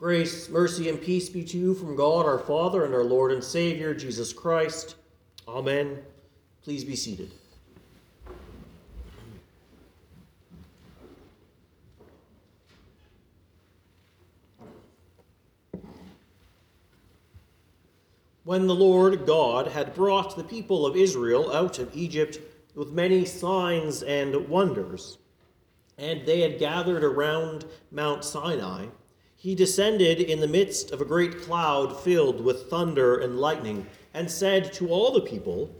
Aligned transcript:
Grace, 0.00 0.48
mercy, 0.48 0.88
and 0.88 0.98
peace 0.98 1.28
be 1.28 1.44
to 1.44 1.58
you 1.58 1.74
from 1.74 1.94
God 1.94 2.24
our 2.24 2.38
Father 2.38 2.86
and 2.86 2.94
our 2.94 3.04
Lord 3.04 3.32
and 3.32 3.44
Savior, 3.44 3.92
Jesus 3.92 4.32
Christ. 4.32 4.94
Amen. 5.46 5.98
Please 6.62 6.84
be 6.84 6.96
seated. 6.96 7.30
When 18.44 18.66
the 18.66 18.74
Lord 18.74 19.26
God 19.26 19.66
had 19.66 19.94
brought 19.94 20.34
the 20.34 20.44
people 20.44 20.86
of 20.86 20.96
Israel 20.96 21.52
out 21.52 21.78
of 21.78 21.94
Egypt 21.94 22.38
with 22.74 22.90
many 22.90 23.26
signs 23.26 24.02
and 24.02 24.48
wonders, 24.48 25.18
and 25.98 26.24
they 26.24 26.40
had 26.40 26.58
gathered 26.58 27.04
around 27.04 27.66
Mount 27.90 28.24
Sinai, 28.24 28.86
he 29.40 29.54
descended 29.54 30.20
in 30.20 30.38
the 30.38 30.46
midst 30.46 30.90
of 30.90 31.00
a 31.00 31.04
great 31.06 31.40
cloud 31.40 31.98
filled 31.98 32.42
with 32.42 32.68
thunder 32.68 33.20
and 33.20 33.40
lightning, 33.40 33.86
and 34.12 34.30
said 34.30 34.70
to 34.70 34.90
all 34.90 35.10
the 35.12 35.22
people, 35.22 35.74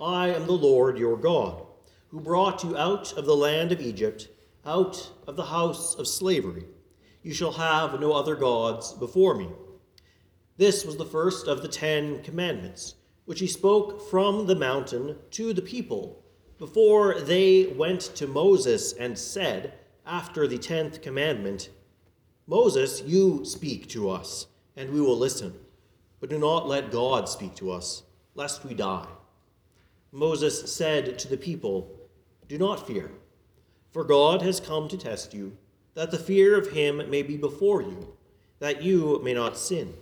I 0.00 0.30
am 0.30 0.46
the 0.46 0.52
Lord 0.52 0.98
your 0.98 1.16
God, 1.16 1.64
who 2.08 2.18
brought 2.18 2.64
you 2.64 2.76
out 2.76 3.12
of 3.12 3.24
the 3.24 3.36
land 3.36 3.70
of 3.70 3.80
Egypt, 3.80 4.30
out 4.66 5.12
of 5.28 5.36
the 5.36 5.44
house 5.44 5.94
of 5.94 6.08
slavery. 6.08 6.64
You 7.22 7.32
shall 7.32 7.52
have 7.52 8.00
no 8.00 8.14
other 8.14 8.34
gods 8.34 8.92
before 8.94 9.36
me. 9.36 9.48
This 10.56 10.84
was 10.84 10.96
the 10.96 11.04
first 11.04 11.46
of 11.46 11.62
the 11.62 11.68
Ten 11.68 12.20
Commandments, 12.24 12.96
which 13.26 13.38
he 13.38 13.46
spoke 13.46 14.10
from 14.10 14.48
the 14.48 14.56
mountain 14.56 15.16
to 15.30 15.52
the 15.52 15.62
people 15.62 16.20
before 16.58 17.20
they 17.20 17.66
went 17.66 18.00
to 18.16 18.26
Moses 18.26 18.92
and 18.92 19.16
said, 19.16 19.74
after 20.04 20.48
the 20.48 20.58
tenth 20.58 21.00
commandment, 21.00 21.68
Moses, 22.46 23.02
you 23.06 23.42
speak 23.42 23.88
to 23.88 24.10
us, 24.10 24.48
and 24.76 24.90
we 24.90 25.00
will 25.00 25.16
listen, 25.16 25.54
but 26.20 26.28
do 26.28 26.38
not 26.38 26.68
let 26.68 26.92
God 26.92 27.26
speak 27.26 27.54
to 27.54 27.70
us, 27.70 28.02
lest 28.34 28.66
we 28.66 28.74
die. 28.74 29.06
Moses 30.12 30.70
said 30.70 31.18
to 31.18 31.28
the 31.28 31.38
people, 31.38 31.90
Do 32.46 32.58
not 32.58 32.86
fear, 32.86 33.10
for 33.92 34.04
God 34.04 34.42
has 34.42 34.60
come 34.60 34.88
to 34.88 34.98
test 34.98 35.32
you, 35.32 35.56
that 35.94 36.10
the 36.10 36.18
fear 36.18 36.58
of 36.58 36.70
him 36.70 36.98
may 37.08 37.22
be 37.22 37.38
before 37.38 37.80
you, 37.80 38.14
that 38.58 38.82
you 38.82 39.22
may 39.24 39.32
not 39.32 39.56
sin. 39.56 39.94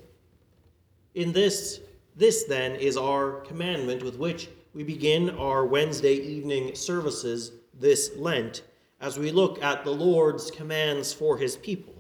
In 1.14 1.32
this, 1.32 1.78
this 2.16 2.42
then 2.44 2.72
is 2.74 2.96
our 2.96 3.34
commandment 3.42 4.02
with 4.02 4.16
which 4.16 4.48
we 4.74 4.82
begin 4.82 5.30
our 5.38 5.64
Wednesday 5.64 6.14
evening 6.14 6.74
services 6.74 7.52
this 7.78 8.10
Lent 8.16 8.62
as 9.00 9.16
we 9.16 9.30
look 9.30 9.62
at 9.62 9.84
the 9.84 9.90
Lord's 9.90 10.50
commands 10.50 11.12
for 11.12 11.38
his 11.38 11.56
people 11.56 11.91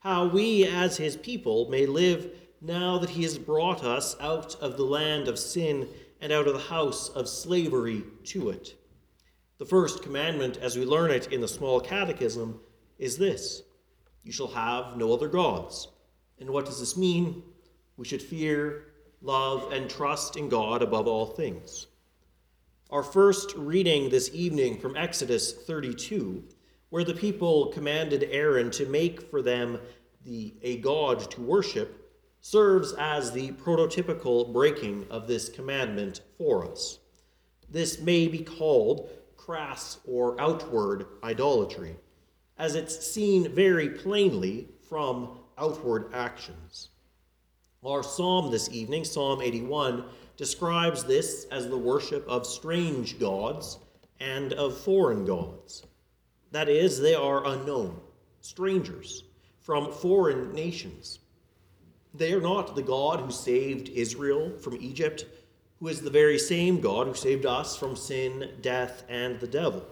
how 0.00 0.26
we 0.26 0.66
as 0.66 0.96
his 0.96 1.16
people 1.16 1.68
may 1.70 1.86
live 1.86 2.30
now 2.60 2.98
that 2.98 3.10
he 3.10 3.22
has 3.22 3.38
brought 3.38 3.84
us 3.84 4.16
out 4.20 4.54
of 4.60 4.76
the 4.76 4.84
land 4.84 5.28
of 5.28 5.38
sin 5.38 5.88
and 6.20 6.32
out 6.32 6.46
of 6.46 6.54
the 6.54 6.60
house 6.60 7.08
of 7.10 7.28
slavery 7.28 8.02
to 8.24 8.50
it. 8.50 8.74
The 9.58 9.66
first 9.66 10.02
commandment, 10.02 10.58
as 10.58 10.76
we 10.76 10.84
learn 10.84 11.10
it 11.10 11.32
in 11.32 11.40
the 11.40 11.48
small 11.48 11.80
catechism, 11.80 12.60
is 12.98 13.16
this 13.16 13.62
You 14.22 14.32
shall 14.32 14.48
have 14.48 14.96
no 14.96 15.12
other 15.12 15.28
gods. 15.28 15.88
And 16.38 16.50
what 16.50 16.66
does 16.66 16.78
this 16.78 16.96
mean? 16.96 17.42
We 17.96 18.04
should 18.04 18.22
fear, 18.22 18.88
love, 19.22 19.72
and 19.72 19.88
trust 19.88 20.36
in 20.36 20.50
God 20.50 20.82
above 20.82 21.06
all 21.06 21.26
things. 21.26 21.86
Our 22.90 23.02
first 23.02 23.54
reading 23.56 24.10
this 24.10 24.30
evening 24.34 24.78
from 24.78 24.96
Exodus 24.96 25.52
32 25.52 26.44
where 26.90 27.04
the 27.04 27.14
people 27.14 27.66
commanded 27.66 28.28
Aaron 28.30 28.70
to 28.72 28.86
make 28.86 29.30
for 29.30 29.42
them 29.42 29.78
the, 30.24 30.54
a 30.62 30.78
god 30.78 31.30
to 31.32 31.40
worship, 31.40 32.02
serves 32.40 32.92
as 32.92 33.32
the 33.32 33.50
prototypical 33.52 34.52
breaking 34.52 35.06
of 35.10 35.26
this 35.26 35.48
commandment 35.48 36.20
for 36.38 36.70
us. 36.70 36.98
This 37.68 38.00
may 38.00 38.28
be 38.28 38.38
called 38.38 39.10
crass 39.36 39.98
or 40.06 40.40
outward 40.40 41.06
idolatry, 41.22 41.96
as 42.58 42.74
it's 42.74 43.06
seen 43.06 43.52
very 43.52 43.88
plainly 43.88 44.68
from 44.88 45.38
outward 45.58 46.10
actions. 46.14 46.90
Our 47.84 48.02
psalm 48.02 48.50
this 48.50 48.68
evening, 48.70 49.04
Psalm 49.04 49.40
81, 49.40 50.04
describes 50.36 51.04
this 51.04 51.46
as 51.50 51.68
the 51.68 51.78
worship 51.78 52.26
of 52.28 52.46
strange 52.46 53.18
gods 53.18 53.78
and 54.20 54.52
of 54.54 54.76
foreign 54.76 55.24
gods. 55.24 55.84
That 56.56 56.70
is, 56.70 56.98
they 56.98 57.14
are 57.14 57.46
unknown, 57.46 58.00
strangers 58.40 59.24
from 59.60 59.92
foreign 59.92 60.54
nations. 60.54 61.18
They 62.14 62.32
are 62.32 62.40
not 62.40 62.74
the 62.74 62.82
God 62.82 63.20
who 63.20 63.30
saved 63.30 63.90
Israel 63.90 64.56
from 64.58 64.78
Egypt, 64.80 65.26
who 65.78 65.88
is 65.88 66.00
the 66.00 66.08
very 66.08 66.38
same 66.38 66.80
God 66.80 67.08
who 67.08 67.12
saved 67.12 67.44
us 67.44 67.76
from 67.76 67.94
sin, 67.94 68.52
death, 68.62 69.04
and 69.10 69.38
the 69.38 69.46
devil. 69.46 69.86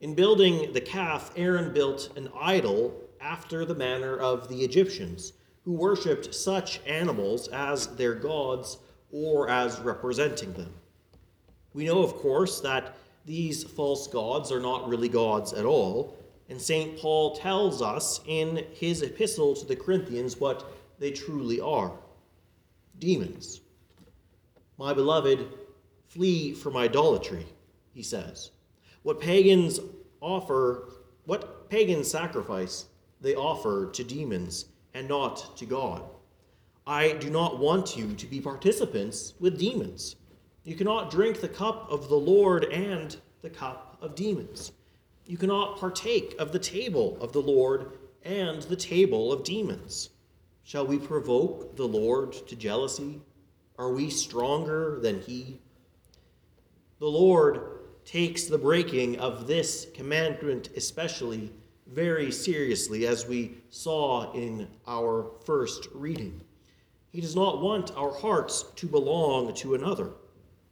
In 0.00 0.16
building 0.16 0.72
the 0.72 0.80
calf, 0.80 1.30
Aaron 1.36 1.72
built 1.72 2.10
an 2.16 2.30
idol 2.36 2.92
after 3.20 3.64
the 3.64 3.76
manner 3.76 4.16
of 4.16 4.48
the 4.48 4.64
Egyptians, 4.64 5.34
who 5.64 5.74
worshipped 5.74 6.34
such 6.34 6.80
animals 6.84 7.46
as 7.46 7.94
their 7.94 8.16
gods 8.16 8.78
or 9.12 9.48
as 9.48 9.78
representing 9.78 10.52
them. 10.54 10.74
We 11.74 11.84
know, 11.84 12.02
of 12.02 12.16
course, 12.16 12.58
that 12.62 12.96
these 13.26 13.64
false 13.64 14.06
gods 14.06 14.50
are 14.52 14.60
not 14.60 14.88
really 14.88 15.08
gods 15.08 15.52
at 15.52 15.64
all. 15.64 16.16
And 16.48 16.60
St. 16.60 16.96
Paul 16.98 17.36
tells 17.36 17.82
us 17.82 18.20
in 18.26 18.64
his 18.72 19.02
epistle 19.02 19.54
to 19.56 19.66
the 19.66 19.76
Corinthians 19.76 20.38
what 20.38 20.72
they 20.98 21.10
truly 21.10 21.60
are 21.60 21.92
demons. 22.98 23.60
My 24.78 24.94
beloved, 24.94 25.46
flee 26.08 26.54
from 26.54 26.76
idolatry, 26.76 27.44
he 27.92 28.02
says. 28.02 28.52
What 29.02 29.20
pagans 29.20 29.80
offer, 30.20 30.88
what 31.24 31.68
pagan 31.68 32.04
sacrifice 32.04 32.86
they 33.20 33.34
offer 33.34 33.90
to 33.92 34.04
demons 34.04 34.66
and 34.94 35.08
not 35.08 35.56
to 35.58 35.66
God. 35.66 36.02
I 36.86 37.12
do 37.12 37.30
not 37.30 37.58
want 37.58 37.96
you 37.96 38.14
to 38.14 38.26
be 38.26 38.40
participants 38.40 39.34
with 39.40 39.58
demons. 39.58 40.16
You 40.66 40.74
cannot 40.74 41.12
drink 41.12 41.40
the 41.40 41.48
cup 41.48 41.86
of 41.92 42.08
the 42.08 42.16
Lord 42.16 42.64
and 42.64 43.16
the 43.40 43.48
cup 43.48 43.98
of 44.02 44.16
demons. 44.16 44.72
You 45.24 45.36
cannot 45.36 45.78
partake 45.78 46.34
of 46.40 46.50
the 46.50 46.58
table 46.58 47.16
of 47.20 47.32
the 47.32 47.40
Lord 47.40 47.92
and 48.24 48.62
the 48.62 48.74
table 48.74 49.32
of 49.32 49.44
demons. 49.44 50.10
Shall 50.64 50.84
we 50.84 50.98
provoke 50.98 51.76
the 51.76 51.86
Lord 51.86 52.32
to 52.48 52.56
jealousy? 52.56 53.20
Are 53.78 53.92
we 53.92 54.10
stronger 54.10 54.98
than 55.00 55.20
he? 55.20 55.60
The 56.98 57.06
Lord 57.06 57.60
takes 58.04 58.46
the 58.46 58.58
breaking 58.58 59.20
of 59.20 59.46
this 59.46 59.86
commandment 59.94 60.70
especially 60.76 61.52
very 61.86 62.32
seriously, 62.32 63.06
as 63.06 63.24
we 63.24 63.58
saw 63.70 64.32
in 64.32 64.66
our 64.88 65.30
first 65.44 65.86
reading. 65.94 66.40
He 67.12 67.20
does 67.20 67.36
not 67.36 67.62
want 67.62 67.96
our 67.96 68.10
hearts 68.10 68.64
to 68.74 68.88
belong 68.88 69.54
to 69.54 69.76
another 69.76 70.10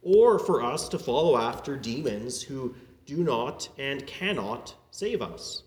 or 0.05 0.37
for 0.37 0.63
us 0.63 0.87
to 0.87 0.99
follow 0.99 1.35
after 1.35 1.75
demons 1.75 2.41
who 2.41 2.73
do 3.07 3.23
not 3.23 3.67
and 3.77 4.05
cannot 4.05 4.73
save 4.91 5.21
us. 5.21 5.63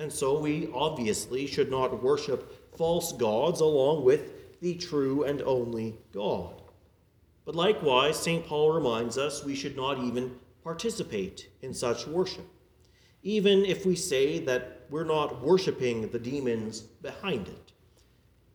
And 0.00 0.12
so 0.12 0.38
we 0.38 0.68
obviously 0.74 1.46
should 1.46 1.70
not 1.70 2.02
worship 2.02 2.76
false 2.76 3.12
gods 3.12 3.60
along 3.60 4.04
with 4.04 4.60
the 4.60 4.74
true 4.74 5.22
and 5.24 5.40
only 5.42 5.96
God. 6.12 6.60
But 7.44 7.54
likewise, 7.54 8.18
St. 8.18 8.44
Paul 8.44 8.72
reminds 8.72 9.16
us 9.16 9.44
we 9.44 9.54
should 9.54 9.76
not 9.76 10.00
even 10.00 10.36
participate 10.64 11.48
in 11.62 11.72
such 11.72 12.06
worship, 12.06 12.46
even 13.22 13.64
if 13.64 13.86
we 13.86 13.94
say 13.94 14.40
that 14.40 14.82
we're 14.90 15.04
not 15.04 15.40
worshiping 15.42 16.08
the 16.08 16.18
demons 16.18 16.80
behind 16.80 17.46
it. 17.46 17.72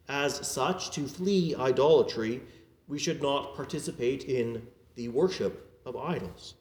As 0.09 0.45
such, 0.45 0.91
to 0.91 1.07
flee 1.07 1.55
idolatry, 1.55 2.41
we 2.87 2.99
should 2.99 3.21
not 3.21 3.55
participate 3.55 4.25
in 4.25 4.67
the 4.95 5.09
worship 5.09 5.81
of 5.85 5.95
idols. 5.95 6.55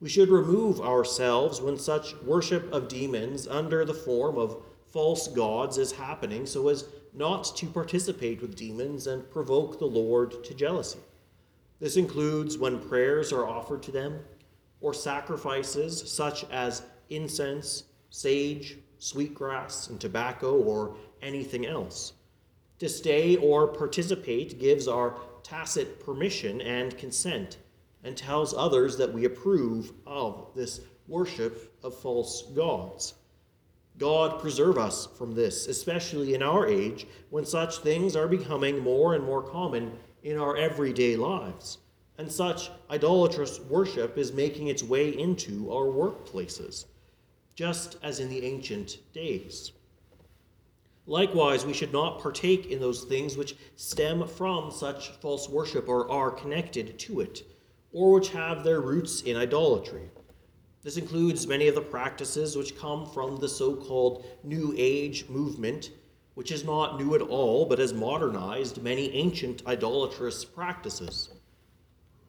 We 0.00 0.08
should 0.08 0.30
remove 0.30 0.80
ourselves 0.80 1.60
when 1.60 1.78
such 1.78 2.14
worship 2.22 2.72
of 2.72 2.88
demons 2.88 3.46
under 3.46 3.84
the 3.84 3.94
form 3.94 4.36
of 4.36 4.62
false 4.92 5.28
gods 5.28 5.78
is 5.78 5.92
happening 5.92 6.44
so 6.44 6.68
as 6.68 6.86
not 7.14 7.44
to 7.56 7.66
participate 7.66 8.40
with 8.40 8.56
demons 8.56 9.06
and 9.06 9.30
provoke 9.30 9.78
the 9.78 9.86
Lord 9.86 10.42
to 10.44 10.54
jealousy. 10.54 10.98
This 11.78 11.96
includes 11.96 12.58
when 12.58 12.78
prayers 12.78 13.32
are 13.32 13.46
offered 13.46 13.82
to 13.84 13.92
them 13.92 14.20
or 14.80 14.94
sacrifices 14.94 16.10
such 16.10 16.44
as 16.50 16.82
incense, 17.10 17.84
sage, 18.10 18.78
sweetgrass, 18.98 19.88
and 19.88 20.00
tobacco, 20.00 20.60
or 20.60 20.96
anything 21.22 21.66
else. 21.66 22.12
To 22.78 22.88
stay 22.88 23.36
or 23.36 23.68
participate 23.68 24.58
gives 24.58 24.88
our 24.88 25.16
tacit 25.42 26.04
permission 26.04 26.60
and 26.60 26.96
consent 26.96 27.58
and 28.04 28.16
tells 28.16 28.54
others 28.54 28.96
that 28.96 29.12
we 29.12 29.24
approve 29.24 29.92
of 30.06 30.48
this 30.54 30.80
worship 31.08 31.74
of 31.82 31.96
false 31.96 32.42
gods. 32.54 33.14
God 33.98 34.40
preserve 34.40 34.78
us 34.78 35.06
from 35.18 35.34
this, 35.34 35.68
especially 35.68 36.34
in 36.34 36.42
our 36.42 36.66
age 36.66 37.06
when 37.30 37.44
such 37.44 37.78
things 37.78 38.16
are 38.16 38.28
becoming 38.28 38.78
more 38.78 39.14
and 39.14 39.24
more 39.24 39.42
common 39.42 39.92
in 40.22 40.38
our 40.38 40.56
everyday 40.56 41.16
lives, 41.16 41.78
and 42.18 42.30
such 42.30 42.70
idolatrous 42.90 43.60
worship 43.60 44.16
is 44.16 44.32
making 44.32 44.68
its 44.68 44.82
way 44.82 45.10
into 45.18 45.70
our 45.72 45.86
workplaces, 45.86 46.86
just 47.54 47.96
as 48.02 48.18
in 48.18 48.28
the 48.28 48.44
ancient 48.44 48.98
days. 49.12 49.72
Likewise, 51.06 51.66
we 51.66 51.72
should 51.72 51.92
not 51.92 52.20
partake 52.20 52.66
in 52.66 52.80
those 52.80 53.04
things 53.04 53.36
which 53.36 53.56
stem 53.76 54.26
from 54.26 54.70
such 54.70 55.10
false 55.20 55.48
worship 55.48 55.88
or 55.88 56.08
are 56.10 56.30
connected 56.30 56.98
to 57.00 57.20
it, 57.20 57.42
or 57.92 58.12
which 58.12 58.30
have 58.30 58.64
their 58.64 58.80
roots 58.80 59.22
in 59.22 59.36
idolatry. 59.36 60.10
This 60.82 60.96
includes 60.96 61.46
many 61.46 61.68
of 61.68 61.74
the 61.74 61.80
practices 61.80 62.56
which 62.56 62.76
come 62.76 63.06
from 63.06 63.36
the 63.36 63.48
so 63.48 63.76
called 63.76 64.26
New 64.42 64.74
Age 64.76 65.28
movement, 65.28 65.90
which 66.34 66.50
is 66.50 66.64
not 66.64 66.98
new 66.98 67.14
at 67.14 67.20
all, 67.20 67.66
but 67.66 67.78
has 67.78 67.92
modernized 67.92 68.82
many 68.82 69.12
ancient 69.14 69.62
idolatrous 69.66 70.44
practices. 70.44 71.28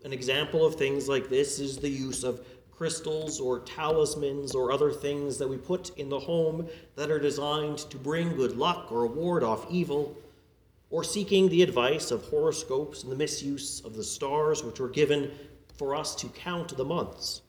An 0.03 0.13
example 0.13 0.65
of 0.65 0.75
things 0.75 1.07
like 1.07 1.29
this 1.29 1.59
is 1.59 1.77
the 1.77 1.89
use 1.89 2.23
of 2.23 2.45
crystals 2.69 3.39
or 3.39 3.59
talismans 3.59 4.53
or 4.53 4.71
other 4.71 4.91
things 4.91 5.37
that 5.37 5.47
we 5.47 5.57
put 5.57 5.97
in 5.97 6.09
the 6.09 6.19
home 6.19 6.67
that 6.95 7.09
are 7.09 7.19
designed 7.19 7.77
to 7.77 7.97
bring 7.97 8.35
good 8.35 8.57
luck 8.57 8.91
or 8.91 9.07
ward 9.07 9.43
off 9.43 9.65
evil, 9.71 10.15
or 10.89 11.03
seeking 11.03 11.49
the 11.49 11.63
advice 11.63 12.11
of 12.11 12.23
horoscopes 12.25 13.01
and 13.01 13.11
the 13.11 13.15
misuse 13.15 13.81
of 13.85 13.95
the 13.95 14.03
stars 14.03 14.63
which 14.63 14.79
were 14.79 14.89
given 14.89 15.31
for 15.75 15.95
us 15.95 16.15
to 16.15 16.27
count 16.29 16.75
the 16.75 16.85
months. 16.85 17.41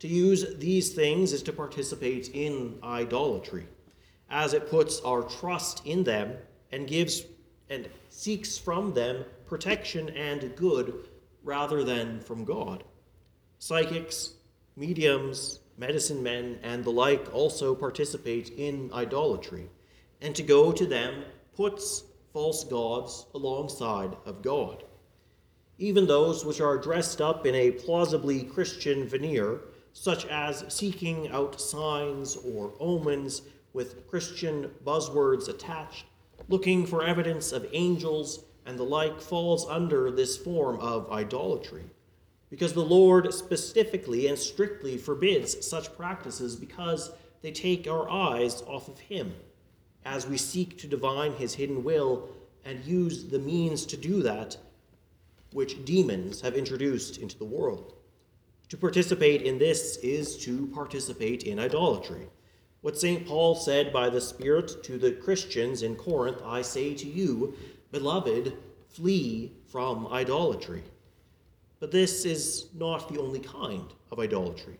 To 0.00 0.08
use 0.08 0.56
these 0.56 0.92
things 0.92 1.32
is 1.32 1.42
to 1.44 1.52
participate 1.52 2.30
in 2.30 2.78
idolatry, 2.82 3.66
as 4.30 4.54
it 4.54 4.70
puts 4.70 5.00
our 5.00 5.22
trust 5.22 5.84
in 5.86 6.04
them 6.04 6.36
and 6.72 6.86
gives 6.86 7.24
and 7.68 7.88
seeks 8.08 8.58
from 8.58 8.94
them 8.94 9.24
protection 9.46 10.08
and 10.10 10.56
good 10.56 10.94
rather 11.44 11.84
than 11.84 12.20
from 12.20 12.44
God. 12.44 12.84
Psychics, 13.58 14.34
mediums, 14.76 15.60
medicine 15.76 16.22
men, 16.22 16.58
and 16.62 16.84
the 16.84 16.90
like 16.90 17.32
also 17.34 17.74
participate 17.74 18.50
in 18.50 18.90
idolatry, 18.92 19.68
and 20.20 20.34
to 20.34 20.42
go 20.42 20.72
to 20.72 20.86
them 20.86 21.24
puts 21.54 22.04
false 22.32 22.64
gods 22.64 23.26
alongside 23.34 24.16
of 24.24 24.42
God. 24.42 24.84
Even 25.80 26.06
those 26.06 26.44
which 26.44 26.60
are 26.60 26.76
dressed 26.76 27.22
up 27.22 27.46
in 27.46 27.54
a 27.54 27.70
plausibly 27.70 28.42
Christian 28.42 29.08
veneer 29.08 29.62
such 29.94 30.26
as 30.26 30.62
seeking 30.68 31.28
out 31.30 31.58
signs 31.58 32.36
or 32.36 32.74
omens 32.78 33.40
with 33.72 34.06
Christian 34.06 34.70
buzzwords 34.84 35.48
attached, 35.48 36.04
looking 36.48 36.84
for 36.84 37.02
evidence 37.02 37.50
of 37.50 37.66
angels 37.72 38.44
and 38.66 38.78
the 38.78 38.84
like, 38.84 39.22
falls 39.22 39.66
under 39.68 40.10
this 40.10 40.36
form 40.36 40.78
of 40.80 41.10
idolatry. 41.10 41.84
Because 42.50 42.74
the 42.74 42.80
Lord 42.80 43.32
specifically 43.32 44.26
and 44.26 44.38
strictly 44.38 44.98
forbids 44.98 45.66
such 45.66 45.96
practices 45.96 46.56
because 46.56 47.10
they 47.40 47.52
take 47.52 47.88
our 47.88 48.08
eyes 48.10 48.60
off 48.66 48.88
of 48.88 48.98
Him 48.98 49.34
as 50.04 50.26
we 50.26 50.36
seek 50.36 50.76
to 50.78 50.86
divine 50.86 51.32
His 51.32 51.54
hidden 51.54 51.82
will 51.82 52.28
and 52.66 52.84
use 52.84 53.24
the 53.24 53.38
means 53.38 53.86
to 53.86 53.96
do 53.96 54.22
that 54.24 54.58
which 55.52 55.84
demons 55.84 56.40
have 56.40 56.54
introduced 56.54 57.18
into 57.18 57.38
the 57.38 57.44
world. 57.44 57.94
To 58.68 58.76
participate 58.76 59.42
in 59.42 59.58
this 59.58 59.96
is 59.96 60.38
to 60.44 60.68
participate 60.68 61.42
in 61.42 61.58
idolatry. 61.58 62.28
What 62.82 62.98
St. 62.98 63.26
Paul 63.26 63.54
said 63.56 63.92
by 63.92 64.08
the 64.08 64.20
Spirit 64.20 64.82
to 64.84 64.96
the 64.96 65.12
Christians 65.12 65.82
in 65.82 65.96
Corinth 65.96 66.40
I 66.44 66.62
say 66.62 66.94
to 66.94 67.06
you, 67.06 67.54
beloved, 67.92 68.56
flee 68.88 69.52
from 69.66 70.06
idolatry. 70.06 70.82
But 71.80 71.90
this 71.90 72.24
is 72.24 72.66
not 72.74 73.08
the 73.08 73.20
only 73.20 73.40
kind 73.40 73.92
of 74.10 74.18
idolatry. 74.18 74.78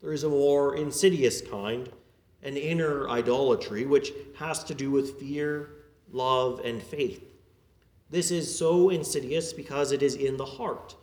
There 0.00 0.12
is 0.12 0.24
a 0.24 0.28
more 0.28 0.76
insidious 0.76 1.40
kind, 1.40 1.88
an 2.42 2.56
inner 2.56 3.08
idolatry, 3.08 3.84
which 3.84 4.12
has 4.36 4.62
to 4.64 4.74
do 4.74 4.90
with 4.90 5.18
fear, 5.18 5.70
love, 6.12 6.60
and 6.64 6.82
faith. 6.82 7.27
This 8.10 8.30
is 8.30 8.56
so 8.56 8.90
insidious 8.90 9.52
because 9.52 9.92
it 9.92 10.02
is 10.02 10.14
in 10.14 10.36
the 10.36 10.44
heart 10.44 10.96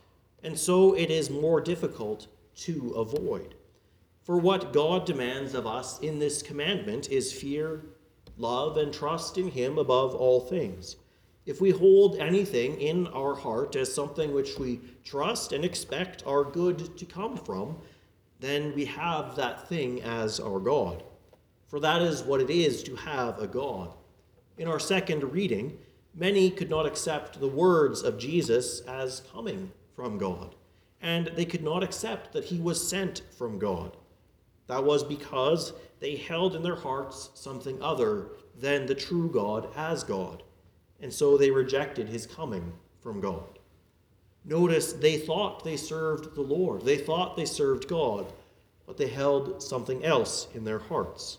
and 0.46 0.56
so 0.56 0.94
it 0.94 1.10
is 1.10 1.28
more 1.28 1.60
difficult 1.60 2.28
to 2.54 2.92
avoid. 2.96 3.56
For 4.22 4.38
what 4.38 4.72
God 4.72 5.04
demands 5.04 5.54
of 5.54 5.66
us 5.66 5.98
in 5.98 6.20
this 6.20 6.40
commandment 6.40 7.10
is 7.10 7.32
fear, 7.32 7.82
love, 8.36 8.76
and 8.76 8.94
trust 8.94 9.38
in 9.38 9.50
Him 9.50 9.76
above 9.76 10.14
all 10.14 10.40
things. 10.40 10.96
If 11.46 11.60
we 11.60 11.70
hold 11.70 12.18
anything 12.18 12.80
in 12.80 13.08
our 13.08 13.34
heart 13.34 13.74
as 13.74 13.92
something 13.92 14.32
which 14.32 14.56
we 14.56 14.80
trust 15.04 15.52
and 15.52 15.64
expect 15.64 16.24
our 16.26 16.44
good 16.44 16.96
to 16.96 17.04
come 17.04 17.36
from, 17.36 17.76
then 18.38 18.72
we 18.76 18.84
have 18.84 19.34
that 19.34 19.68
thing 19.68 20.00
as 20.02 20.38
our 20.38 20.60
God. 20.60 21.02
For 21.66 21.80
that 21.80 22.02
is 22.02 22.22
what 22.22 22.40
it 22.40 22.50
is 22.50 22.84
to 22.84 22.94
have 22.94 23.40
a 23.40 23.48
God. 23.48 23.94
In 24.58 24.68
our 24.68 24.78
second 24.80 25.32
reading, 25.32 25.76
many 26.16 26.50
could 26.50 26.70
not 26.70 26.86
accept 26.86 27.38
the 27.38 27.48
words 27.48 28.02
of 28.02 28.18
Jesus 28.18 28.80
as 28.80 29.22
coming 29.32 29.70
from 29.94 30.18
God, 30.18 30.54
and 31.00 31.30
they 31.34 31.44
could 31.44 31.62
not 31.62 31.82
accept 31.82 32.32
that 32.32 32.46
he 32.46 32.58
was 32.58 32.88
sent 32.88 33.22
from 33.36 33.58
God. 33.58 33.96
That 34.66 34.84
was 34.84 35.04
because 35.04 35.74
they 36.00 36.16
held 36.16 36.56
in 36.56 36.62
their 36.62 36.76
hearts 36.76 37.30
something 37.34 37.80
other 37.82 38.28
than 38.58 38.86
the 38.86 38.94
true 38.94 39.30
God 39.30 39.68
as 39.76 40.02
God, 40.02 40.42
and 41.00 41.12
so 41.12 41.36
they 41.36 41.50
rejected 41.50 42.08
his 42.08 42.26
coming 42.26 42.72
from 43.00 43.20
God. 43.20 43.58
Notice 44.44 44.92
they 44.94 45.18
thought 45.18 45.64
they 45.64 45.76
served 45.76 46.34
the 46.34 46.40
Lord, 46.40 46.82
they 46.82 46.96
thought 46.96 47.36
they 47.36 47.44
served 47.44 47.88
God, 47.88 48.32
but 48.86 48.96
they 48.96 49.08
held 49.08 49.62
something 49.62 50.04
else 50.04 50.48
in 50.54 50.64
their 50.64 50.78
hearts. 50.78 51.38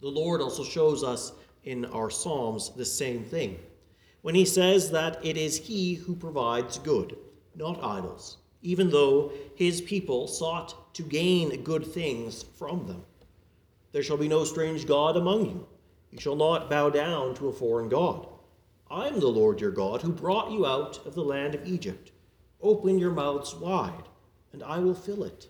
The 0.00 0.08
Lord 0.08 0.40
also 0.40 0.62
shows 0.62 1.02
us 1.02 1.32
in 1.66 1.84
our 1.86 2.08
Psalms 2.10 2.70
the 2.70 2.84
same 2.84 3.22
thing 3.24 3.58
when 4.22 4.34
he 4.34 4.44
says 4.44 4.90
that 4.90 5.24
it 5.24 5.36
is 5.36 5.56
he 5.56 5.94
who 5.94 6.16
provides 6.16 6.78
good 6.78 7.16
not 7.54 7.82
idols, 7.82 8.38
even 8.62 8.90
though 8.90 9.32
his 9.54 9.80
people 9.80 10.26
sought 10.28 10.92
to 10.94 11.02
gain 11.02 11.62
good 11.62 11.86
things 11.86 12.42
from 12.42 12.86
them. 12.86 13.02
There 13.92 14.02
shall 14.02 14.16
be 14.16 14.28
no 14.28 14.44
strange 14.44 14.86
God 14.86 15.16
among 15.16 15.46
you. 15.46 15.66
You 16.10 16.18
shall 16.18 16.36
not 16.36 16.68
bow 16.68 16.90
down 16.90 17.34
to 17.36 17.48
a 17.48 17.52
foreign 17.52 17.88
God. 17.88 18.28
I 18.90 19.08
am 19.08 19.20
the 19.20 19.26
Lord 19.26 19.60
your 19.60 19.70
God, 19.70 20.02
who 20.02 20.12
brought 20.12 20.50
you 20.50 20.66
out 20.66 21.04
of 21.06 21.14
the 21.14 21.24
land 21.24 21.54
of 21.54 21.66
Egypt. 21.66 22.12
Open 22.60 22.98
your 22.98 23.12
mouths 23.12 23.54
wide, 23.54 24.08
and 24.52 24.62
I 24.62 24.78
will 24.78 24.94
fill 24.94 25.24
it. 25.24 25.48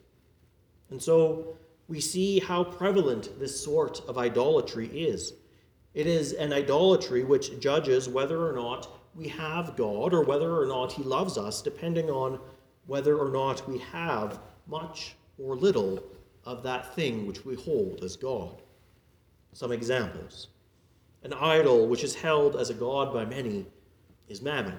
And 0.91 1.03
so 1.03 1.57
we 1.89 2.01
see 2.01 2.39
how 2.41 2.65
prevalent 2.65 3.39
this 3.39 3.59
sort 3.59 4.01
of 4.09 4.19
idolatry 4.19 4.87
is. 4.89 5.33
It 5.97 6.07
is 6.07 6.35
an 6.35 6.53
idolatry 6.53 7.25
which 7.25 7.59
judges 7.59 8.07
whether 8.07 8.47
or 8.47 8.53
not 8.53 9.01
we 9.15 9.29
have 9.29 9.77
God 9.77 10.13
or 10.13 10.23
whether 10.25 10.55
or 10.55 10.67
not 10.67 10.93
He 10.93 11.03
loves 11.03 11.39
us, 11.39 11.63
depending 11.63 12.11
on 12.11 12.39
whether 12.87 13.17
or 13.17 13.31
not 13.31 13.67
we 13.67 13.79
have 13.79 14.39
much 14.67 15.17
or 15.39 15.57
little 15.57 16.03
of 16.45 16.63
that 16.65 16.95
thing 16.95 17.27
which 17.27 17.47
we 17.47 17.55
hold 17.55 18.05
as 18.05 18.15
God. 18.15 18.61
Some 19.55 19.73
examples. 19.73 20.49
An 21.23 21.33
idol 21.33 21.89
which 21.89 22.05
is 22.05 22.15
held 22.15 22.57
as 22.57 22.69
a 22.69 22.75
god 22.75 23.11
by 23.11 23.25
many 23.25 23.65
is 24.29 24.43
mammon, 24.43 24.77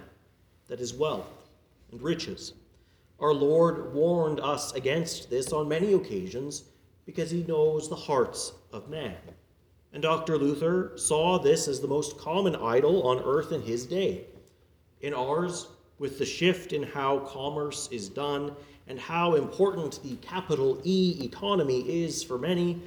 that 0.67 0.79
is 0.79 0.93
wealth 0.93 1.49
and 1.91 1.99
riches. 1.99 2.53
Our 3.19 3.33
Lord 3.33 3.91
warned 3.91 4.39
us 4.39 4.71
against 4.73 5.31
this 5.31 5.51
on 5.51 5.67
many 5.67 5.93
occasions 5.93 6.65
because 7.07 7.31
he 7.31 7.41
knows 7.41 7.89
the 7.89 7.95
hearts 7.95 8.53
of 8.71 8.87
man. 8.87 9.17
And 9.93 10.03
Dr. 10.03 10.37
Luther 10.37 10.91
saw 10.97 11.39
this 11.39 11.67
as 11.67 11.79
the 11.79 11.87
most 11.87 12.17
common 12.17 12.55
idol 12.55 13.07
on 13.07 13.21
earth 13.23 13.51
in 13.51 13.61
his 13.61 13.85
day. 13.85 14.25
In 15.01 15.13
ours, 15.13 15.67
with 15.99 16.19
the 16.19 16.25
shift 16.25 16.73
in 16.73 16.83
how 16.83 17.19
commerce 17.19 17.87
is 17.91 18.09
done 18.09 18.55
and 18.87 18.99
how 18.99 19.35
important 19.35 20.01
the 20.03 20.15
capital 20.17 20.79
E 20.83 21.19
economy 21.23 22.03
is 22.03 22.23
for 22.23 22.37
many, 22.37 22.81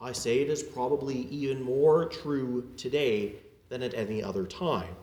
I 0.00 0.12
say 0.12 0.40
it 0.40 0.50
is 0.50 0.62
probably 0.62 1.26
even 1.30 1.62
more 1.62 2.06
true 2.06 2.68
today 2.76 3.36
than 3.68 3.82
at 3.82 3.94
any 3.94 4.22
other 4.22 4.46
time. 4.46 4.94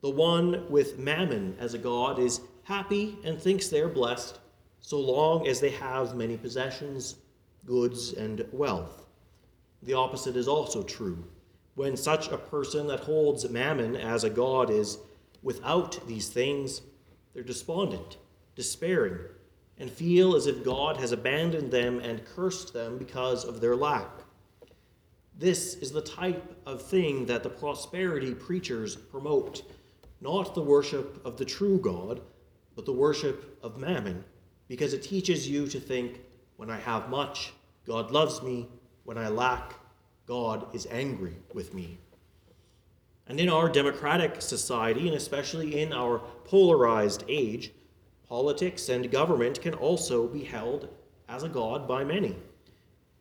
The 0.00 0.10
one 0.10 0.70
with 0.70 0.98
mammon 0.98 1.56
as 1.58 1.74
a 1.74 1.78
god 1.78 2.18
is 2.18 2.40
happy 2.64 3.16
and 3.24 3.40
thinks 3.40 3.68
they 3.68 3.80
are 3.80 3.88
blessed 3.88 4.38
so 4.80 5.00
long 5.00 5.46
as 5.46 5.60
they 5.60 5.70
have 5.70 6.14
many 6.14 6.36
possessions, 6.36 7.16
goods, 7.66 8.12
and 8.12 8.46
wealth. 8.52 9.07
The 9.82 9.94
opposite 9.94 10.36
is 10.36 10.48
also 10.48 10.82
true. 10.82 11.24
When 11.74 11.96
such 11.96 12.28
a 12.28 12.38
person 12.38 12.86
that 12.88 13.00
holds 13.00 13.48
mammon 13.48 13.96
as 13.96 14.24
a 14.24 14.30
god 14.30 14.70
is 14.70 14.98
without 15.42 16.06
these 16.06 16.28
things, 16.28 16.82
they're 17.32 17.44
despondent, 17.44 18.16
despairing, 18.56 19.18
and 19.78 19.90
feel 19.90 20.34
as 20.34 20.46
if 20.46 20.64
God 20.64 20.96
has 20.96 21.12
abandoned 21.12 21.70
them 21.70 22.00
and 22.00 22.24
cursed 22.24 22.72
them 22.72 22.98
because 22.98 23.44
of 23.44 23.60
their 23.60 23.76
lack. 23.76 24.10
This 25.38 25.74
is 25.74 25.92
the 25.92 26.02
type 26.02 26.60
of 26.66 26.82
thing 26.82 27.26
that 27.26 27.44
the 27.44 27.48
prosperity 27.48 28.34
preachers 28.34 28.96
promote 28.96 29.62
not 30.20 30.54
the 30.54 30.62
worship 30.62 31.24
of 31.24 31.36
the 31.36 31.44
true 31.44 31.78
God, 31.78 32.20
but 32.74 32.84
the 32.84 32.92
worship 32.92 33.56
of 33.62 33.78
mammon, 33.78 34.24
because 34.66 34.92
it 34.92 35.04
teaches 35.04 35.48
you 35.48 35.68
to 35.68 35.78
think, 35.78 36.22
when 36.56 36.70
I 36.70 36.78
have 36.80 37.08
much, 37.08 37.52
God 37.86 38.10
loves 38.10 38.42
me. 38.42 38.68
When 39.08 39.16
I 39.16 39.28
lack, 39.28 39.72
God 40.26 40.66
is 40.74 40.86
angry 40.90 41.32
with 41.54 41.72
me. 41.72 41.96
And 43.26 43.40
in 43.40 43.48
our 43.48 43.66
democratic 43.66 44.42
society, 44.42 45.08
and 45.08 45.16
especially 45.16 45.80
in 45.80 45.94
our 45.94 46.18
polarized 46.44 47.24
age, 47.26 47.72
politics 48.28 48.90
and 48.90 49.10
government 49.10 49.62
can 49.62 49.72
also 49.72 50.26
be 50.26 50.44
held 50.44 50.90
as 51.26 51.42
a 51.42 51.48
god 51.48 51.88
by 51.88 52.04
many. 52.04 52.36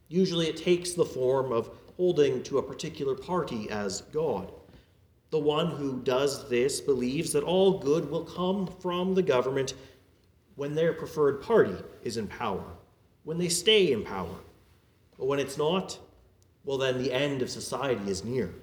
Usually 0.09 0.47
it 0.47 0.57
takes 0.57 0.91
the 0.91 1.05
form 1.05 1.53
of 1.53 1.69
holding 1.95 2.43
to 2.43 2.57
a 2.57 2.63
particular 2.63 3.15
party 3.15 3.69
as 3.69 4.01
God. 4.11 4.51
The 5.29 5.39
one 5.39 5.67
who 5.67 6.01
does 6.01 6.49
this 6.49 6.81
believes 6.81 7.31
that 7.31 7.45
all 7.45 7.79
good 7.79 8.11
will 8.11 8.25
come 8.25 8.67
from 8.81 9.15
the 9.15 9.23
government 9.23 9.73
when 10.55 10.75
their 10.75 10.91
preferred 10.91 11.41
party 11.41 11.77
is 12.03 12.17
in 12.17 12.27
power, 12.27 12.65
when 13.23 13.37
they 13.37 13.47
stay 13.47 13.93
in 13.93 14.03
power. 14.03 14.35
But 15.17 15.25
when 15.25 15.39
it's 15.39 15.57
not, 15.57 15.97
well, 16.63 16.77
then 16.77 17.01
the 17.01 17.11
end 17.11 17.41
of 17.41 17.49
society 17.49 18.09
is 18.09 18.23
near. 18.23 18.53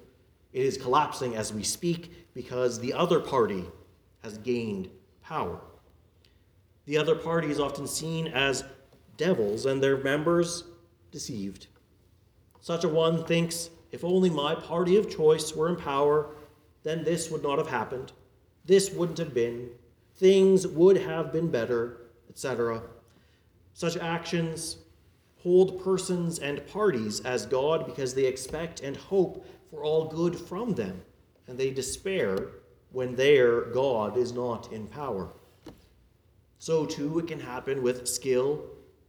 It 0.53 0.65
is 0.65 0.77
collapsing 0.77 1.35
as 1.35 1.53
we 1.53 1.63
speak 1.63 2.33
because 2.33 2.79
the 2.79 2.93
other 2.93 3.19
party 3.19 3.65
has 4.23 4.37
gained 4.37 4.89
power. 5.21 5.59
The 6.85 6.97
other 6.97 7.15
party 7.15 7.49
is 7.49 7.59
often 7.59 7.87
seen 7.87 8.27
as 8.27 8.63
devils 9.17 9.65
and 9.65 9.81
their 9.81 9.97
members 9.97 10.63
deceived. 11.11 11.67
Such 12.61 12.83
a 12.83 12.89
one 12.89 13.23
thinks, 13.25 13.69
if 13.91 14.03
only 14.03 14.29
my 14.29 14.55
party 14.55 14.97
of 14.97 15.09
choice 15.09 15.55
were 15.55 15.69
in 15.69 15.75
power, 15.75 16.29
then 16.83 17.03
this 17.03 17.31
would 17.31 17.43
not 17.43 17.57
have 17.57 17.67
happened. 17.67 18.11
This 18.65 18.91
wouldn't 18.91 19.17
have 19.17 19.33
been. 19.33 19.69
Things 20.15 20.67
would 20.67 20.97
have 20.97 21.31
been 21.31 21.49
better, 21.49 22.01
etc. 22.29 22.81
Such 23.73 23.97
actions 23.97 24.77
hold 25.45 25.83
persons 25.83 26.39
and 26.39 26.65
parties 26.65 27.19
as 27.19 27.45
God 27.45 27.85
because 27.85 28.15
they 28.15 28.25
expect 28.25 28.81
and 28.81 28.97
hope 28.97 29.45
for 29.69 29.83
all 29.83 30.05
good 30.05 30.35
from 30.35 30.73
them, 30.73 31.03
and 31.47 31.55
they 31.55 31.69
despair 31.69 32.47
when 32.91 33.15
their 33.15 33.61
God 33.65 34.17
is 34.17 34.31
not 34.31 34.73
in 34.73 34.87
power. 34.87 35.29
So 36.57 36.83
too 36.83 37.19
it 37.19 37.27
can 37.27 37.39
happen 37.39 37.83
with 37.83 38.07
skill, 38.07 38.65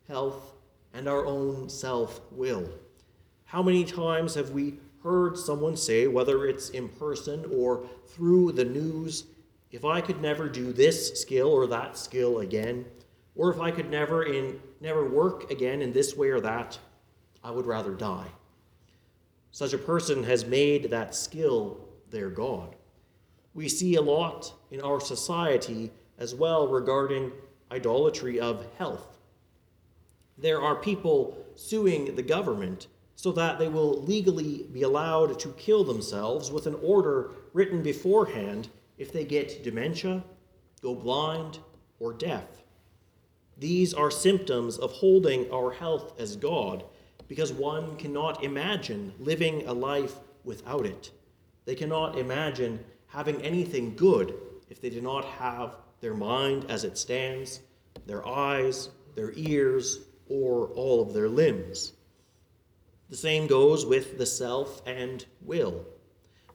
health, 0.08 0.52
and 0.92 1.08
our 1.08 1.24
own 1.24 1.70
self 1.70 2.20
will. 2.30 2.68
How 3.46 3.62
many 3.62 3.82
times 3.82 4.34
have 4.34 4.50
we 4.50 4.74
heard 5.02 5.38
someone 5.38 5.74
say, 5.74 6.06
whether 6.06 6.44
it's 6.44 6.68
in 6.68 6.90
person 6.90 7.46
or 7.50 7.86
through 8.08 8.52
the 8.52 8.64
news, 8.66 9.24
if 9.70 9.86
I 9.86 10.02
could 10.02 10.20
never 10.20 10.50
do 10.50 10.74
this 10.74 11.18
skill 11.18 11.48
or 11.48 11.66
that 11.68 11.96
skill 11.96 12.40
again, 12.40 12.84
or 13.36 13.52
if 13.52 13.60
I 13.60 13.70
could 13.70 13.90
never 13.90 14.24
in 14.24 14.60
never 14.80 15.08
work 15.08 15.50
again 15.50 15.82
in 15.82 15.92
this 15.92 16.16
way 16.16 16.28
or 16.28 16.40
that, 16.40 16.78
I 17.42 17.50
would 17.50 17.66
rather 17.66 17.94
die. 17.94 18.28
Such 19.50 19.72
a 19.72 19.78
person 19.78 20.24
has 20.24 20.44
made 20.44 20.90
that 20.90 21.14
skill 21.14 21.80
their 22.10 22.28
God. 22.28 22.76
We 23.54 23.68
see 23.68 23.94
a 23.94 24.02
lot 24.02 24.52
in 24.70 24.80
our 24.82 25.00
society 25.00 25.90
as 26.18 26.34
well 26.34 26.68
regarding 26.68 27.32
idolatry 27.70 28.38
of 28.38 28.66
health. 28.78 29.18
There 30.38 30.60
are 30.60 30.76
people 30.76 31.38
suing 31.54 32.14
the 32.14 32.22
government 32.22 32.88
so 33.14 33.32
that 33.32 33.58
they 33.58 33.68
will 33.68 34.02
legally 34.02 34.66
be 34.72 34.82
allowed 34.82 35.38
to 35.40 35.48
kill 35.52 35.84
themselves 35.84 36.50
with 36.50 36.66
an 36.66 36.76
order 36.82 37.30
written 37.54 37.82
beforehand 37.82 38.68
if 38.98 39.10
they 39.10 39.24
get 39.24 39.64
dementia, 39.64 40.22
go 40.82 40.94
blind, 40.94 41.58
or 41.98 42.12
deaf. 42.12 42.44
These 43.58 43.94
are 43.94 44.10
symptoms 44.10 44.76
of 44.76 44.92
holding 44.92 45.50
our 45.50 45.70
health 45.70 46.20
as 46.20 46.36
God 46.36 46.84
because 47.26 47.52
one 47.52 47.96
cannot 47.96 48.44
imagine 48.44 49.14
living 49.18 49.66
a 49.66 49.72
life 49.72 50.16
without 50.44 50.84
it. 50.84 51.10
They 51.64 51.74
cannot 51.74 52.18
imagine 52.18 52.84
having 53.08 53.40
anything 53.40 53.96
good 53.96 54.34
if 54.68 54.80
they 54.80 54.90
do 54.90 55.00
not 55.00 55.24
have 55.24 55.76
their 56.00 56.14
mind 56.14 56.66
as 56.68 56.84
it 56.84 56.98
stands, 56.98 57.60
their 58.06 58.26
eyes, 58.26 58.90
their 59.14 59.32
ears, 59.34 60.00
or 60.28 60.68
all 60.68 61.00
of 61.00 61.14
their 61.14 61.28
limbs. 61.28 61.94
The 63.08 63.16
same 63.16 63.46
goes 63.46 63.86
with 63.86 64.18
the 64.18 64.26
self 64.26 64.82
and 64.86 65.24
will. 65.40 65.86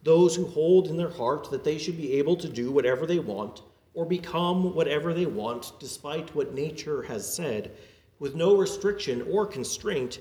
Those 0.04 0.36
who 0.36 0.46
hold 0.46 0.88
in 0.88 0.98
their 0.98 1.10
heart 1.10 1.50
that 1.50 1.64
they 1.64 1.78
should 1.78 1.98
be 1.98 2.14
able 2.14 2.36
to 2.38 2.50
do 2.50 2.72
whatever 2.72 3.06
they 3.06 3.20
want 3.20 3.64
or 3.94 4.06
become 4.06 4.74
whatever 4.74 5.14
they 5.14 5.26
want 5.26 5.74
despite 5.80 6.34
what 6.36 6.54
nature 6.54 7.02
has 7.04 7.36
said, 7.36 7.72
with 8.20 8.36
no 8.36 8.56
restriction 8.56 9.26
or 9.30 9.46
constraint, 9.46 10.20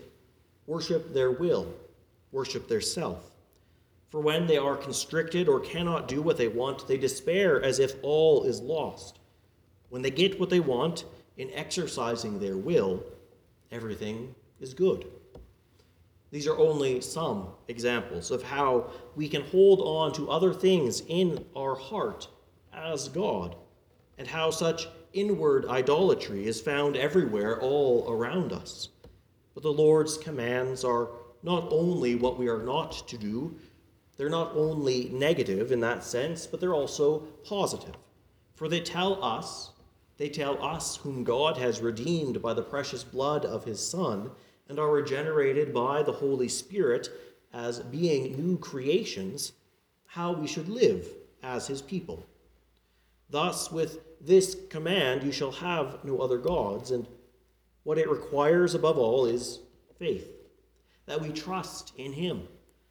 worship 0.66 1.12
their 1.12 1.30
will, 1.30 1.72
worship 2.32 2.68
their 2.68 2.80
self. 2.80 3.30
For 4.10 4.20
when 4.20 4.46
they 4.46 4.56
are 4.56 4.76
constricted 4.76 5.48
or 5.48 5.60
cannot 5.60 6.08
do 6.08 6.20
what 6.20 6.36
they 6.36 6.48
want, 6.48 6.88
they 6.88 6.96
despair 6.96 7.62
as 7.62 7.78
if 7.78 7.94
all 8.02 8.44
is 8.44 8.60
lost. 8.60 9.18
When 9.88 10.02
they 10.02 10.10
get 10.10 10.40
what 10.40 10.50
they 10.50 10.60
want 10.60 11.04
in 11.36 11.50
exercising 11.52 12.38
their 12.38 12.56
will, 12.56 13.04
everything 13.70 14.34
is 14.60 14.74
good. 14.74 15.06
These 16.32 16.46
are 16.46 16.58
only 16.58 17.00
some 17.00 17.48
examples 17.68 18.30
of 18.30 18.42
how 18.42 18.90
we 19.16 19.28
can 19.28 19.42
hold 19.42 19.80
on 19.80 20.12
to 20.14 20.30
other 20.30 20.54
things 20.54 21.02
in 21.08 21.44
our 21.56 21.74
heart 21.74 22.28
as 22.72 23.08
God, 23.08 23.56
and 24.20 24.28
how 24.28 24.50
such 24.50 24.86
inward 25.14 25.64
idolatry 25.64 26.46
is 26.46 26.60
found 26.60 26.94
everywhere 26.94 27.58
all 27.58 28.04
around 28.06 28.52
us. 28.52 28.90
But 29.54 29.62
the 29.62 29.72
Lord's 29.72 30.18
commands 30.18 30.84
are 30.84 31.08
not 31.42 31.68
only 31.70 32.16
what 32.16 32.38
we 32.38 32.46
are 32.46 32.62
not 32.62 33.08
to 33.08 33.16
do, 33.16 33.56
they're 34.18 34.28
not 34.28 34.52
only 34.54 35.08
negative 35.08 35.72
in 35.72 35.80
that 35.80 36.04
sense, 36.04 36.46
but 36.46 36.60
they're 36.60 36.74
also 36.74 37.20
positive. 37.46 37.96
For 38.54 38.68
they 38.68 38.80
tell 38.80 39.24
us, 39.24 39.70
they 40.18 40.28
tell 40.28 40.62
us 40.62 40.96
whom 40.96 41.24
God 41.24 41.56
has 41.56 41.80
redeemed 41.80 42.42
by 42.42 42.52
the 42.52 42.60
precious 42.60 43.02
blood 43.02 43.46
of 43.46 43.64
his 43.64 43.80
Son 43.80 44.30
and 44.68 44.78
are 44.78 44.92
regenerated 44.92 45.72
by 45.72 46.02
the 46.02 46.12
Holy 46.12 46.48
Spirit 46.48 47.08
as 47.54 47.80
being 47.80 48.36
new 48.36 48.58
creations, 48.58 49.52
how 50.04 50.32
we 50.32 50.46
should 50.46 50.68
live 50.68 51.08
as 51.42 51.66
his 51.68 51.80
people. 51.80 52.26
Thus, 53.30 53.72
with 53.72 54.00
this 54.20 54.56
command, 54.68 55.22
you 55.22 55.32
shall 55.32 55.52
have 55.52 56.04
no 56.04 56.18
other 56.18 56.38
gods, 56.38 56.90
and 56.90 57.06
what 57.82 57.98
it 57.98 58.10
requires 58.10 58.74
above 58.74 58.98
all 58.98 59.26
is 59.26 59.60
faith, 59.98 60.30
that 61.06 61.20
we 61.20 61.30
trust 61.30 61.92
in 61.96 62.12
him, 62.12 62.46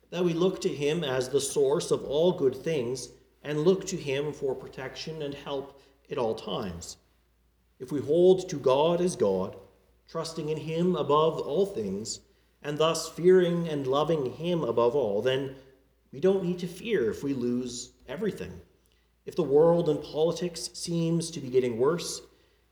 that 0.10 0.24
we 0.24 0.34
look 0.34 0.60
to 0.62 0.70
him 0.70 1.04
as 1.04 1.30
the 1.30 1.42
source 1.42 1.92
of 1.92 2.04
all 2.04 2.32
good 2.32 2.56
things, 2.56 3.10
and 3.44 3.60
look 3.60 3.86
to 3.88 3.96
him 3.96 4.34
for 4.34 4.56
protection 4.56 5.22
and 5.22 5.34
help 5.34 5.82
at 6.12 6.18
all 6.18 6.36
times. 6.36 6.98
If 7.80 7.92
we 7.92 8.02
hold 8.02 8.50
to 8.50 8.58
God 8.58 9.00
as 9.00 9.16
God, 9.16 9.56
trusting 10.10 10.50
in 10.50 10.58
Him 10.58 10.96
above 10.96 11.40
all 11.40 11.66
things, 11.66 12.20
and 12.64 12.78
thus 12.78 13.08
fearing 13.08 13.68
and 13.70 13.88
loving 13.88 14.34
Him 14.34 14.64
above 14.64 14.96
all, 14.96 15.22
then 15.22 15.56
we 16.12 16.20
don't 16.20 16.44
need 16.44 16.60
to 16.60 16.68
fear 16.68 17.10
if 17.10 17.24
we 17.24 17.34
lose 17.34 17.92
everything. 18.08 18.52
If 19.26 19.36
the 19.36 19.44
world 19.44 19.90
and 19.90 20.02
politics 20.02 20.70
seems 20.74 21.32
to 21.32 21.40
be 21.40 21.50
getting 21.50 21.78
worse, 21.78 22.22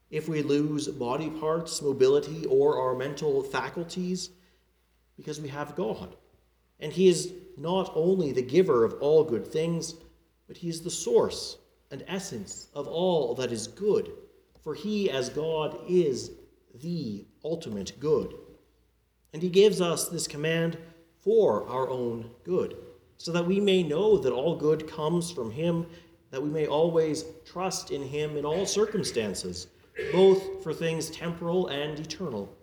if 0.10 0.27
we 0.27 0.42
lose 0.42 0.88
body 0.88 1.30
parts, 1.30 1.82
mobility, 1.82 2.46
or 2.46 2.80
our 2.80 2.96
mental 2.96 3.44
faculties, 3.44 4.30
because 5.16 5.42
we 5.42 5.50
have 5.50 5.75
God. 5.75 6.16
And 6.80 6.92
He 6.92 7.08
is 7.08 7.34
not 7.58 7.92
only 7.96 8.32
the 8.32 8.42
giver 8.42 8.86
of 8.86 8.94
all 9.01 9.24
good 9.24 9.48
things, 9.48 9.96
but 10.48 10.58
He 10.58 10.70
is 10.70 10.82
the 10.82 10.89
source 10.89 11.58
and 11.92 12.04
essence 12.08 12.68
of 12.74 12.88
all 12.88 13.36
that 13.36 13.51
is 13.51 13.68
good. 13.68 14.12
For 14.63 14.74
He, 14.74 15.10
as 15.10 15.30
God, 15.30 15.77
is 15.88 16.32
the 16.82 17.25
ultimate 17.44 18.00
good. 18.00 18.34
And 19.34 19.42
he 19.42 19.50
gives 19.50 19.82
us 19.82 20.08
this 20.08 20.27
command 20.27 20.77
for 21.20 21.68
our 21.68 21.89
own 21.89 22.30
good, 22.44 22.77
so 23.18 23.32
that 23.32 23.46
we 23.46 23.60
may 23.60 23.84
know 23.84 24.18
that 24.18 24.34
all 24.34 24.56
good 24.56 24.89
comes 24.89 25.32
from 25.32 25.51
him, 25.51 25.86
that 26.31 26.41
we 26.41 26.50
may 26.50 26.67
always 26.67 27.25
trust 27.46 27.91
in 27.91 28.01
him 28.01 28.38
in 28.38 28.46
all 28.46 28.65
circumstances, 28.65 29.67
both 30.12 30.63
for 30.63 30.74
things 30.74 31.10
temporal 31.10 31.67
and 31.67 32.00
eternal. 32.00 32.53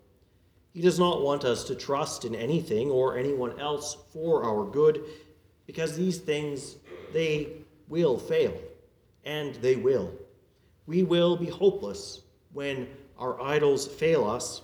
He 0.73 0.80
does 0.80 0.99
not 0.99 1.23
want 1.23 1.44
us 1.44 1.64
to 1.64 1.75
trust 1.75 2.25
in 2.25 2.35
anything 2.35 2.90
or 2.90 3.16
anyone 3.16 3.59
else 3.59 3.97
for 4.12 4.44
our 4.44 4.64
good, 4.64 5.02
because 5.66 5.97
these 5.97 6.18
things, 6.18 6.76
they 7.12 7.49
will 7.88 8.18
fail, 8.18 8.54
and 9.25 9.54
they 9.56 9.76
will. 9.76 10.12
We 10.87 11.02
will 11.02 11.37
be 11.37 11.47
hopeless 11.47 12.23
when 12.52 12.88
our 13.18 13.40
idols 13.40 13.87
fail 13.87 14.25
us, 14.25 14.62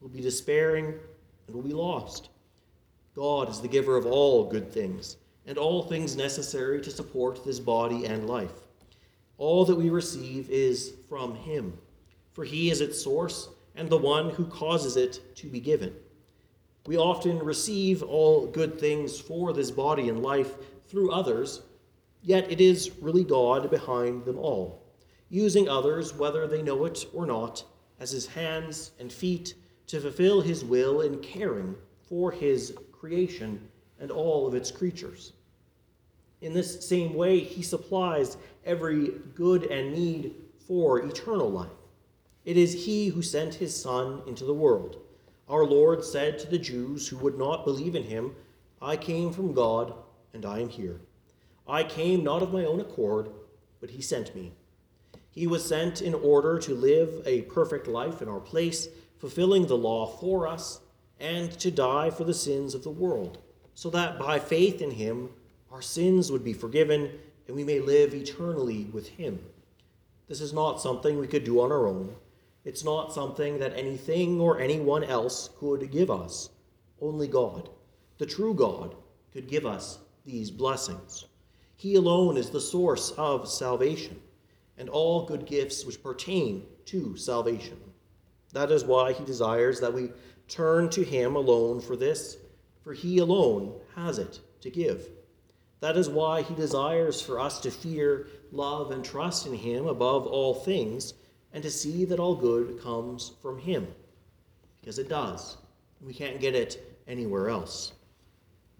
we'll 0.00 0.10
be 0.10 0.20
despairing 0.20 0.94
and 1.46 1.54
we'll 1.54 1.64
be 1.64 1.72
lost. 1.72 2.28
God 3.14 3.48
is 3.48 3.60
the 3.60 3.68
giver 3.68 3.96
of 3.96 4.06
all 4.06 4.44
good 4.50 4.70
things, 4.70 5.16
and 5.46 5.58
all 5.58 5.82
things 5.82 6.16
necessary 6.16 6.80
to 6.82 6.90
support 6.90 7.44
this 7.44 7.60
body 7.60 8.04
and 8.04 8.28
life. 8.28 8.52
All 9.38 9.64
that 9.64 9.76
we 9.76 9.90
receive 9.90 10.50
is 10.50 10.94
from 11.08 11.36
Him, 11.36 11.78
for 12.32 12.44
He 12.44 12.70
is 12.70 12.80
its 12.80 13.00
source 13.00 13.48
and 13.74 13.88
the 13.88 13.96
one 13.96 14.30
who 14.30 14.46
causes 14.46 14.96
it 14.96 15.36
to 15.36 15.46
be 15.46 15.60
given. 15.60 15.94
We 16.86 16.96
often 16.96 17.38
receive 17.38 18.02
all 18.02 18.46
good 18.46 18.78
things 18.78 19.20
for 19.20 19.52
this 19.52 19.70
body 19.70 20.08
and 20.08 20.22
life 20.22 20.54
through 20.88 21.12
others, 21.12 21.62
yet 22.22 22.50
it 22.50 22.60
is 22.60 22.92
really 23.00 23.24
God 23.24 23.70
behind 23.70 24.24
them 24.24 24.38
all, 24.38 24.82
using 25.28 25.68
others, 25.68 26.14
whether 26.14 26.46
they 26.46 26.62
know 26.62 26.84
it 26.84 27.06
or 27.12 27.26
not, 27.26 27.64
as 28.00 28.10
His 28.10 28.26
hands 28.26 28.92
and 28.98 29.12
feet 29.12 29.54
to 29.88 30.00
fulfill 30.00 30.40
His 30.40 30.64
will 30.64 31.02
in 31.02 31.18
caring 31.18 31.76
for 32.08 32.30
His 32.30 32.74
creation 32.92 33.68
and 34.00 34.10
all 34.10 34.46
of 34.46 34.54
its 34.54 34.70
creatures. 34.70 35.32
In 36.40 36.52
this 36.52 36.86
same 36.86 37.14
way, 37.14 37.40
He 37.40 37.62
supplies 37.62 38.36
every 38.64 39.12
good 39.34 39.64
and 39.64 39.92
need 39.92 40.34
for 40.66 41.00
eternal 41.00 41.50
life. 41.50 41.70
It 42.44 42.56
is 42.56 42.84
He 42.84 43.08
who 43.08 43.22
sent 43.22 43.54
His 43.54 43.74
Son 43.74 44.22
into 44.26 44.44
the 44.44 44.54
world. 44.54 44.98
Our 45.48 45.64
Lord 45.64 46.04
said 46.04 46.38
to 46.40 46.48
the 46.48 46.58
Jews 46.58 47.08
who 47.08 47.16
would 47.18 47.38
not 47.38 47.64
believe 47.64 47.94
in 47.94 48.04
Him, 48.04 48.34
I 48.82 48.96
came 48.96 49.32
from 49.32 49.54
God, 49.54 49.94
and 50.34 50.44
I 50.44 50.60
am 50.60 50.68
here. 50.68 51.00
I 51.66 51.82
came 51.82 52.22
not 52.22 52.42
of 52.42 52.52
my 52.52 52.64
own 52.64 52.80
accord, 52.80 53.30
but 53.80 53.90
He 53.90 54.02
sent 54.02 54.34
me. 54.34 54.52
He 55.30 55.46
was 55.46 55.64
sent 55.64 56.02
in 56.02 56.14
order 56.14 56.58
to 56.58 56.74
live 56.74 57.22
a 57.26 57.42
perfect 57.42 57.86
life 57.86 58.22
in 58.22 58.28
our 58.28 58.40
place, 58.40 58.88
fulfilling 59.18 59.66
the 59.66 59.76
law 59.76 60.06
for 60.06 60.46
us, 60.46 60.80
and 61.18 61.50
to 61.58 61.70
die 61.70 62.10
for 62.10 62.24
the 62.24 62.34
sins 62.34 62.74
of 62.74 62.82
the 62.82 62.90
world, 62.90 63.38
so 63.74 63.88
that 63.90 64.18
by 64.18 64.38
faith 64.38 64.82
in 64.82 64.92
Him 64.92 65.30
our 65.70 65.82
sins 65.82 66.30
would 66.30 66.44
be 66.44 66.52
forgiven 66.52 67.10
and 67.46 67.56
we 67.56 67.64
may 67.64 67.80
live 67.80 68.14
eternally 68.14 68.84
with 68.92 69.08
Him. 69.08 69.38
This 70.28 70.40
is 70.40 70.52
not 70.52 70.80
something 70.80 71.18
we 71.18 71.26
could 71.26 71.44
do 71.44 71.60
on 71.60 71.70
our 71.70 71.86
own. 71.86 72.14
It's 72.64 72.84
not 72.84 73.12
something 73.12 73.58
that 73.60 73.76
anything 73.76 74.40
or 74.40 74.58
anyone 74.58 75.04
else 75.04 75.50
could 75.58 75.90
give 75.92 76.10
us. 76.10 76.50
Only 77.00 77.28
God, 77.28 77.68
the 78.18 78.26
true 78.26 78.54
God, 78.54 78.96
could 79.32 79.48
give 79.48 79.64
us 79.64 79.98
these 80.24 80.50
blessings. 80.50 81.26
He 81.76 81.94
alone 81.94 82.36
is 82.36 82.50
the 82.50 82.60
source 82.60 83.12
of 83.12 83.48
salvation 83.48 84.20
and 84.78 84.88
all 84.88 85.26
good 85.26 85.46
gifts 85.46 85.84
which 85.84 86.02
pertain 86.02 86.64
to 86.86 87.16
salvation. 87.16 87.78
That 88.52 88.70
is 88.70 88.84
why 88.84 89.12
he 89.12 89.24
desires 89.24 89.80
that 89.80 89.92
we 89.92 90.10
turn 90.48 90.88
to 90.90 91.04
him 91.04 91.36
alone 91.36 91.80
for 91.80 91.96
this, 91.96 92.38
for 92.82 92.92
he 92.92 93.18
alone 93.18 93.74
has 93.94 94.18
it 94.18 94.40
to 94.62 94.70
give. 94.70 95.08
That 95.86 95.96
is 95.96 96.08
why 96.08 96.42
he 96.42 96.52
desires 96.56 97.22
for 97.22 97.38
us 97.38 97.60
to 97.60 97.70
fear, 97.70 98.26
love, 98.50 98.90
and 98.90 99.04
trust 99.04 99.46
in 99.46 99.54
him 99.54 99.86
above 99.86 100.26
all 100.26 100.52
things 100.52 101.14
and 101.52 101.62
to 101.62 101.70
see 101.70 102.04
that 102.06 102.18
all 102.18 102.34
good 102.34 102.82
comes 102.82 103.34
from 103.40 103.56
Him. 103.56 103.86
Because 104.80 104.98
it 104.98 105.08
does. 105.08 105.58
We 106.00 106.12
can't 106.12 106.40
get 106.40 106.56
it 106.56 106.98
anywhere 107.06 107.48
else. 107.48 107.92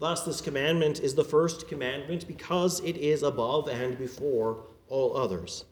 Thus, 0.00 0.24
this 0.24 0.40
commandment 0.40 0.98
is 0.98 1.14
the 1.14 1.22
first 1.22 1.68
commandment 1.68 2.26
because 2.26 2.80
it 2.80 2.96
is 2.96 3.22
above 3.22 3.68
and 3.68 3.96
before 3.96 4.64
all 4.88 5.16
others. 5.16 5.64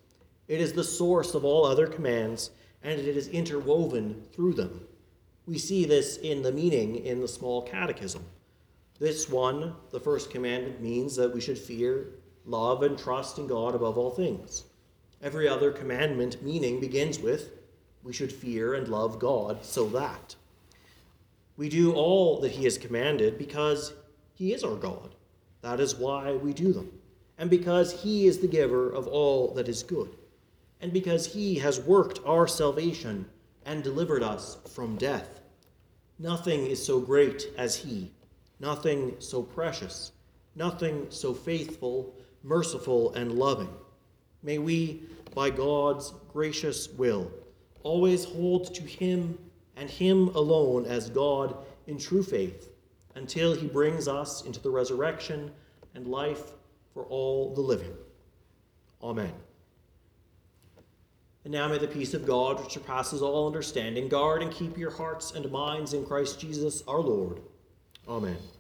It 0.47 0.61
is 0.61 0.73
the 0.73 0.85
source 0.85 1.35
of 1.35 1.45
all 1.45 1.67
other 1.67 1.89
commands, 1.89 2.53
and 2.85 3.01
it 3.01 3.17
is 3.17 3.27
interwoven 3.27 4.23
through 4.33 4.53
them. 4.53 4.87
We 5.47 5.59
see 5.59 5.85
this 5.85 6.17
in 6.19 6.43
the 6.43 6.53
meaning 6.53 7.05
in 7.05 7.21
the 7.21 7.27
small 7.27 7.63
catechism. 7.63 8.25
This 8.99 9.29
one, 9.29 9.75
the 9.91 10.01
first 10.01 10.31
commandment, 10.31 10.81
means 10.81 11.17
that 11.17 11.35
we 11.35 11.41
should 11.41 11.59
fear, 11.59 12.11
love, 12.47 12.83
and 12.83 12.97
trust 12.97 13.39
in 13.39 13.47
God 13.47 13.75
above 13.75 13.99
all 13.99 14.11
things. 14.11 14.65
Every 15.21 15.49
other 15.49 15.73
commandment 15.73 16.43
meaning 16.43 16.81
begins 16.81 17.19
with, 17.19 17.51
we 18.05 18.13
should 18.13 18.33
fear 18.33 18.75
and 18.75 18.87
love 18.87 19.19
God 19.19 19.65
so 19.65 19.89
that. 19.89 20.37
We 21.57 21.69
do 21.69 21.95
all 21.95 22.41
that 22.41 22.53
He 22.53 22.65
has 22.65 22.79
commanded 22.79 23.39
because 23.39 23.95
He 24.35 24.53
is 24.53 24.63
our 24.63 24.77
God. 24.77 25.15
That 25.63 25.81
is 25.81 25.95
why 25.95 26.33
we 26.33 26.53
do 26.53 26.73
them. 26.73 26.93
And 27.39 27.49
because 27.49 28.03
He 28.03 28.27
is 28.27 28.39
the 28.39 28.47
giver 28.47 28.91
of 28.91 29.09
all 29.09 29.55
that 29.55 29.69
is 29.69 29.83
good. 29.83 30.15
And 30.81 30.93
because 30.93 31.33
He 31.33 31.57
has 31.57 31.81
worked 31.81 32.21
our 32.27 32.47
salvation 32.47 33.27
and 33.65 33.83
delivered 33.83 34.23
us 34.23 34.59
from 34.75 34.97
death. 34.97 35.41
Nothing 36.19 36.67
is 36.67 36.85
so 36.85 37.01
great 37.01 37.47
as 37.57 37.77
He, 37.77 38.13
nothing 38.61 39.17
so 39.19 39.43
precious, 39.43 40.13
nothing 40.55 41.07
so 41.11 41.35
faithful, 41.35 42.15
merciful, 42.43 43.13
and 43.15 43.33
loving. 43.33 43.71
May 44.43 44.59
we, 44.59 45.03
by 45.35 45.51
God's 45.51 46.13
gracious 46.33 46.89
will, 46.91 47.31
always 47.83 48.25
hold 48.25 48.75
to 48.75 48.83
Him 48.83 49.39
and 49.77 49.89
Him 49.89 50.29
alone 50.29 50.87
as 50.87 51.11
God 51.11 51.57
in 51.87 51.99
true 51.99 52.23
faith 52.23 52.69
until 53.15 53.55
He 53.55 53.67
brings 53.67 54.09
us 54.09 54.43
into 54.43 54.61
the 54.61 54.71
resurrection 54.71 55.51
and 55.95 56.07
life 56.07 56.53
for 56.93 57.05
all 57.05 57.55
the 57.55 57.61
living. 57.61 57.95
Amen. 59.03 59.33
And 61.45 61.53
now 61.53 61.69
may 61.69 61.77
the 61.77 61.87
peace 61.87 62.15
of 62.15 62.27
God, 62.27 62.63
which 62.63 62.73
surpasses 62.73 63.21
all 63.21 63.47
understanding, 63.47 64.09
guard 64.09 64.43
and 64.43 64.51
keep 64.51 64.79
your 64.79 64.91
hearts 64.91 65.33
and 65.33 65.51
minds 65.53 65.93
in 65.93 66.07
Christ 66.07 66.41
Jesus 66.41 66.83
our 66.89 67.01
Lord. 67.01 67.41
Amen. 68.07 68.54